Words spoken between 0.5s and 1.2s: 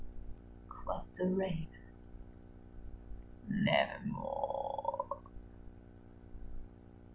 Quoth